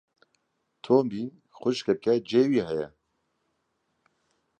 Tomî 0.83 1.23
xwişkeke 1.57 2.13
cêwî 2.29 2.61
heye. 2.69 2.87